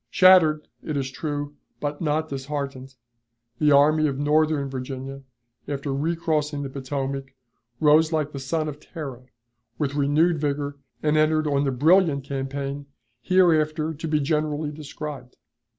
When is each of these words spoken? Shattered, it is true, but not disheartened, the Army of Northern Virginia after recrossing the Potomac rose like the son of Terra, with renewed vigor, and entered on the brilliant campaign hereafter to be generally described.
Shattered, 0.09 0.67
it 0.81 0.97
is 0.97 1.11
true, 1.11 1.53
but 1.79 2.01
not 2.01 2.27
disheartened, 2.27 2.95
the 3.59 3.71
Army 3.71 4.07
of 4.07 4.17
Northern 4.17 4.67
Virginia 4.67 5.21
after 5.67 5.93
recrossing 5.93 6.63
the 6.63 6.71
Potomac 6.71 7.35
rose 7.79 8.11
like 8.11 8.31
the 8.31 8.39
son 8.39 8.67
of 8.67 8.79
Terra, 8.79 9.27
with 9.77 9.93
renewed 9.93 10.39
vigor, 10.39 10.79
and 11.03 11.17
entered 11.17 11.45
on 11.45 11.65
the 11.65 11.71
brilliant 11.71 12.23
campaign 12.23 12.87
hereafter 13.21 13.93
to 13.93 14.07
be 14.07 14.19
generally 14.19 14.71
described. 14.71 15.37